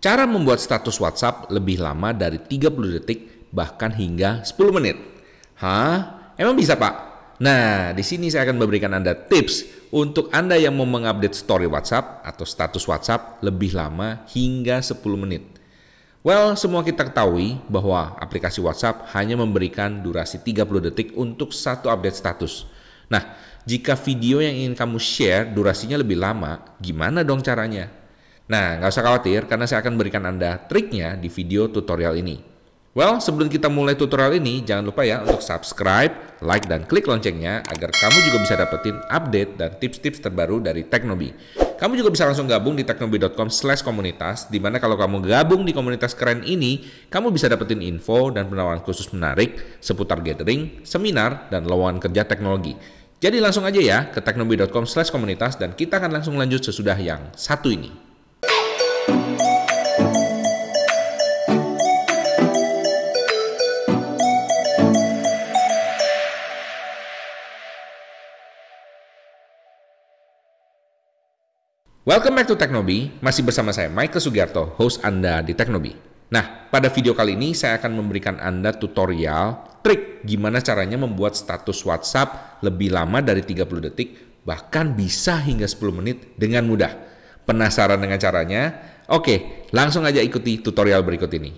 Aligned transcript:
Cara 0.00 0.24
membuat 0.24 0.64
status 0.64 0.96
WhatsApp 0.96 1.52
lebih 1.52 1.76
lama 1.76 2.16
dari 2.16 2.40
30 2.40 2.72
detik 2.96 3.52
bahkan 3.52 3.92
hingga 3.92 4.40
10 4.40 4.56
menit. 4.72 4.96
Hah? 5.60 6.32
Emang 6.40 6.56
bisa, 6.56 6.72
Pak? 6.72 6.94
Nah, 7.36 7.92
di 7.92 8.00
sini 8.00 8.32
saya 8.32 8.48
akan 8.48 8.56
memberikan 8.64 8.96
Anda 8.96 9.12
tips 9.12 9.68
untuk 9.92 10.32
Anda 10.32 10.56
yang 10.56 10.72
mau 10.72 10.88
mengupdate 10.88 11.36
story 11.36 11.68
WhatsApp 11.68 12.24
atau 12.24 12.48
status 12.48 12.80
WhatsApp 12.88 13.44
lebih 13.44 13.76
lama 13.76 14.24
hingga 14.32 14.80
10 14.80 15.04
menit. 15.20 15.44
Well, 16.24 16.56
semua 16.56 16.80
kita 16.80 17.04
ketahui 17.12 17.60
bahwa 17.68 18.16
aplikasi 18.16 18.64
WhatsApp 18.64 19.12
hanya 19.12 19.36
memberikan 19.36 20.00
durasi 20.00 20.40
30 20.40 20.80
detik 20.88 21.12
untuk 21.12 21.52
satu 21.52 21.92
update 21.92 22.16
status. 22.16 22.64
Nah, 23.12 23.36
jika 23.68 24.00
video 24.00 24.40
yang 24.40 24.56
ingin 24.56 24.72
kamu 24.72 24.96
share 24.96 25.52
durasinya 25.52 26.00
lebih 26.00 26.16
lama, 26.16 26.72
gimana 26.80 27.20
dong 27.20 27.44
caranya? 27.44 27.99
Nah, 28.50 28.82
nggak 28.82 28.90
usah 28.90 29.06
khawatir 29.06 29.46
karena 29.46 29.62
saya 29.70 29.78
akan 29.78 29.94
berikan 29.94 30.26
Anda 30.26 30.58
triknya 30.66 31.14
di 31.14 31.30
video 31.30 31.70
tutorial 31.70 32.18
ini. 32.18 32.42
Well, 32.90 33.22
sebelum 33.22 33.46
kita 33.46 33.70
mulai 33.70 33.94
tutorial 33.94 34.34
ini, 34.42 34.66
jangan 34.66 34.90
lupa 34.90 35.06
ya 35.06 35.22
untuk 35.22 35.38
subscribe, 35.38 36.42
like, 36.42 36.66
dan 36.66 36.82
klik 36.82 37.06
loncengnya 37.06 37.62
agar 37.70 37.94
kamu 37.94 38.18
juga 38.26 38.38
bisa 38.42 38.54
dapetin 38.58 38.98
update 39.06 39.54
dan 39.54 39.70
tips-tips 39.78 40.18
terbaru 40.18 40.58
dari 40.58 40.82
Teknobi. 40.82 41.30
Kamu 41.78 41.94
juga 41.94 42.10
bisa 42.10 42.26
langsung 42.26 42.50
gabung 42.50 42.74
di 42.74 42.82
teknobi.com 42.82 43.48
slash 43.48 43.86
komunitas, 43.86 44.50
di 44.50 44.58
mana 44.58 44.82
kalau 44.82 44.98
kamu 44.98 45.22
gabung 45.30 45.62
di 45.62 45.70
komunitas 45.70 46.12
keren 46.12 46.42
ini, 46.42 46.84
kamu 47.08 47.30
bisa 47.32 47.46
dapetin 47.48 47.80
info 47.80 48.34
dan 48.34 48.50
penawaran 48.50 48.82
khusus 48.82 49.08
menarik 49.14 49.78
seputar 49.80 50.20
gathering, 50.20 50.82
seminar, 50.84 51.48
dan 51.48 51.64
lowongan 51.64 52.02
kerja 52.02 52.26
teknologi. 52.26 52.74
Jadi 53.22 53.38
langsung 53.38 53.62
aja 53.64 53.78
ya 53.80 54.10
ke 54.10 54.18
teknobi.com 54.20 54.84
slash 54.84 55.08
komunitas 55.08 55.56
dan 55.56 55.72
kita 55.72 56.02
akan 56.02 56.20
langsung 56.20 56.34
lanjut 56.34 56.60
sesudah 56.66 56.98
yang 56.98 57.32
satu 57.32 57.72
ini. 57.72 58.09
Welcome 72.00 72.32
back 72.32 72.48
to 72.48 72.56
Teknobi, 72.56 73.12
masih 73.20 73.44
bersama 73.44 73.76
saya 73.76 73.92
Michael 73.92 74.24
Sugiarto, 74.24 74.72
host 74.80 75.04
Anda 75.04 75.44
di 75.44 75.52
Teknobi. 75.52 75.92
Nah, 76.32 76.72
pada 76.72 76.88
video 76.88 77.12
kali 77.12 77.36
ini 77.36 77.52
saya 77.52 77.76
akan 77.76 77.92
memberikan 77.92 78.40
Anda 78.40 78.72
tutorial 78.72 79.60
trik 79.84 80.24
gimana 80.24 80.64
caranya 80.64 80.96
membuat 80.96 81.36
status 81.36 81.84
WhatsApp 81.84 82.56
lebih 82.64 82.96
lama 82.96 83.20
dari 83.20 83.44
30 83.44 83.84
detik, 83.84 84.16
bahkan 84.48 84.96
bisa 84.96 85.44
hingga 85.44 85.68
10 85.68 86.00
menit 86.00 86.32
dengan 86.40 86.64
mudah. 86.64 86.88
Penasaran 87.44 88.00
dengan 88.00 88.16
caranya? 88.16 88.80
Oke, 89.12 89.68
langsung 89.68 90.08
aja 90.08 90.24
ikuti 90.24 90.56
tutorial 90.64 91.04
berikut 91.04 91.28
ini. 91.36 91.52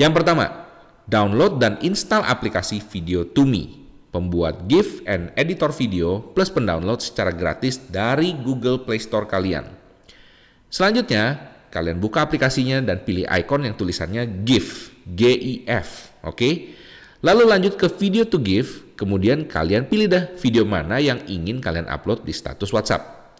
Yang 0.00 0.16
pertama, 0.16 0.64
download 1.04 1.60
dan 1.60 1.76
install 1.84 2.24
aplikasi 2.24 2.80
Video 2.80 3.28
to 3.28 3.44
Me 3.44 3.85
pembuat 4.16 4.64
GIF 4.64 5.04
and 5.04 5.28
editor 5.36 5.68
video 5.76 6.24
plus 6.32 6.48
pendownload 6.48 7.04
secara 7.04 7.36
gratis 7.36 7.76
dari 7.76 8.32
Google 8.32 8.80
Play 8.88 8.96
Store 8.96 9.28
kalian. 9.28 9.68
Selanjutnya, 10.72 11.52
kalian 11.68 12.00
buka 12.00 12.24
aplikasinya 12.24 12.80
dan 12.80 13.04
pilih 13.04 13.28
icon 13.28 13.68
yang 13.68 13.76
tulisannya 13.76 14.40
GIF, 14.48 14.96
G-I-F, 15.04 15.88
oke? 16.24 16.32
Okay? 16.32 16.54
Lalu 17.20 17.44
lanjut 17.44 17.76
ke 17.76 17.92
video 18.00 18.24
to 18.24 18.40
GIF, 18.40 18.96
kemudian 18.96 19.44
kalian 19.44 19.84
pilih 19.84 20.08
dah 20.08 20.24
video 20.40 20.64
mana 20.64 20.96
yang 20.96 21.20
ingin 21.28 21.60
kalian 21.60 21.84
upload 21.88 22.24
di 22.24 22.32
status 22.32 22.72
WhatsApp. 22.72 23.36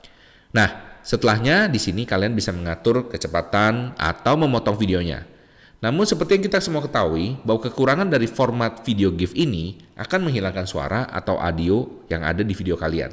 Nah, 0.53 1.01
setelahnya 1.01 1.73
di 1.73 1.81
sini 1.81 2.05
kalian 2.05 2.37
bisa 2.37 2.53
mengatur 2.53 3.09
kecepatan 3.09 3.97
atau 3.97 4.35
memotong 4.37 4.77
videonya. 4.77 5.36
Namun 5.85 6.09
seperti 6.09 6.41
yang 6.41 6.45
kita 6.49 6.59
semua 6.65 6.81
ketahui 6.81 7.37
bahwa 7.45 7.61
kekurangan 7.61 8.09
dari 8.09 8.25
format 8.25 8.81
video 8.81 9.13
GIF 9.13 9.37
ini 9.37 9.77
akan 10.01 10.29
menghilangkan 10.29 10.65
suara 10.65 11.05
atau 11.13 11.37
audio 11.37 12.05
yang 12.09 12.25
ada 12.25 12.41
di 12.41 12.57
video 12.57 12.81
kalian. 12.81 13.13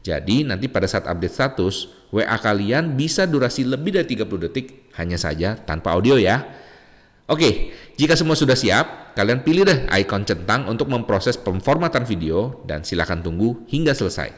Jadi 0.00 0.48
nanti 0.48 0.66
pada 0.66 0.88
saat 0.88 1.04
update 1.06 1.34
status, 1.34 2.08
WA 2.10 2.34
kalian 2.40 2.96
bisa 2.96 3.28
durasi 3.28 3.68
lebih 3.68 3.94
dari 3.94 4.08
30 4.16 4.26
detik 4.48 4.90
hanya 4.98 5.20
saja 5.20 5.54
tanpa 5.54 5.94
audio 5.94 6.16
ya. 6.16 6.42
Oke, 7.30 7.70
jika 7.94 8.18
semua 8.18 8.34
sudah 8.34 8.58
siap, 8.58 9.14
kalian 9.14 9.46
pilih 9.46 9.62
deh 9.62 9.86
icon 10.02 10.26
centang 10.26 10.66
untuk 10.66 10.90
memproses 10.90 11.38
pemformatan 11.38 12.02
video 12.02 12.64
dan 12.66 12.82
silakan 12.82 13.22
tunggu 13.22 13.62
hingga 13.70 13.94
selesai. 13.94 14.34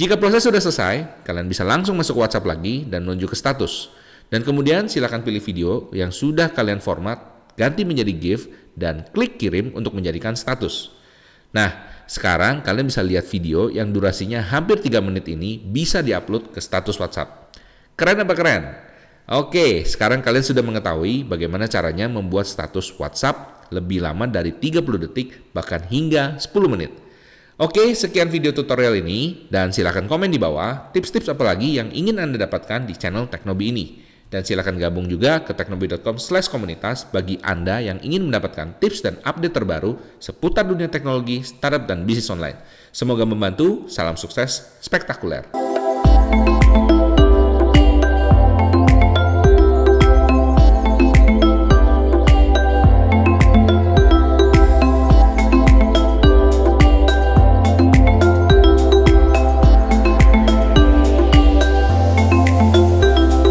Jika 0.00 0.16
proses 0.16 0.40
sudah 0.40 0.56
selesai, 0.56 1.20
kalian 1.28 1.52
bisa 1.52 1.68
langsung 1.68 2.00
masuk 2.00 2.16
WhatsApp 2.16 2.48
lagi 2.48 2.88
dan 2.88 3.04
menuju 3.04 3.28
ke 3.28 3.36
status. 3.36 3.92
Dan 4.32 4.48
kemudian 4.48 4.88
silakan 4.88 5.20
pilih 5.20 5.44
video 5.44 5.92
yang 5.92 6.08
sudah 6.08 6.48
kalian 6.56 6.80
format, 6.80 7.52
ganti 7.52 7.84
menjadi 7.84 8.16
GIF, 8.16 8.48
dan 8.72 9.04
klik 9.12 9.36
kirim 9.36 9.76
untuk 9.76 9.92
menjadikan 9.92 10.32
status. 10.32 10.88
Nah, 11.52 11.84
sekarang 12.08 12.64
kalian 12.64 12.88
bisa 12.88 13.04
lihat 13.04 13.28
video 13.28 13.68
yang 13.68 13.92
durasinya 13.92 14.40
hampir 14.40 14.80
3 14.80 15.04
menit 15.04 15.28
ini 15.28 15.60
bisa 15.60 16.00
diupload 16.00 16.48
ke 16.48 16.64
status 16.64 16.96
WhatsApp. 16.96 17.52
Keren 17.92 18.24
apa 18.24 18.32
keren? 18.32 18.62
Oke, 19.28 19.84
sekarang 19.84 20.24
kalian 20.24 20.42
sudah 20.48 20.64
mengetahui 20.64 21.28
bagaimana 21.28 21.68
caranya 21.68 22.08
membuat 22.08 22.48
status 22.48 22.88
WhatsApp 22.96 23.68
lebih 23.68 24.00
lama 24.00 24.24
dari 24.24 24.56
30 24.56 24.80
detik 24.96 25.52
bahkan 25.52 25.84
hingga 25.92 26.40
10 26.40 26.72
menit. 26.72 26.96
Oke, 27.60 27.92
sekian 27.92 28.32
video 28.32 28.56
tutorial 28.56 28.96
ini 28.96 29.44
dan 29.52 29.76
silahkan 29.76 30.08
komen 30.08 30.32
di 30.32 30.40
bawah 30.40 30.88
tips-tips 30.96 31.28
apa 31.28 31.52
lagi 31.52 31.76
yang 31.76 31.92
ingin 31.92 32.16
Anda 32.16 32.48
dapatkan 32.48 32.88
di 32.88 32.96
channel 32.96 33.28
Teknobi 33.28 33.66
ini. 33.68 33.86
Dan 34.32 34.48
silakan 34.48 34.80
gabung 34.80 35.04
juga 35.04 35.44
ke 35.44 35.52
teknobi.com 35.52 36.16
slash 36.16 36.48
komunitas 36.48 37.04
bagi 37.04 37.36
Anda 37.44 37.84
yang 37.84 38.00
ingin 38.00 38.32
mendapatkan 38.32 38.80
tips 38.80 39.04
dan 39.04 39.20
update 39.28 39.52
terbaru 39.52 40.00
seputar 40.16 40.64
dunia 40.64 40.88
teknologi, 40.88 41.44
startup, 41.44 41.84
dan 41.84 42.08
bisnis 42.08 42.32
online. 42.32 42.56
Semoga 42.96 43.28
membantu, 43.28 43.84
salam 43.92 44.16
sukses, 44.16 44.72
spektakuler. 44.80 45.61